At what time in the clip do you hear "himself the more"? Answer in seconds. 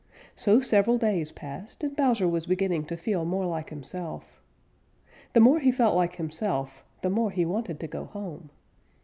3.69-5.59, 6.15-7.29